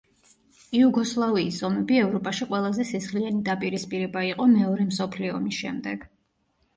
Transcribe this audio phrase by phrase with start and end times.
[0.77, 6.07] იუგოსლავიის ომები ევროპაში ყველაზე სისხლიანი დაპირისპირება იყო მეორე მსოფლიო ომის შემდეგ.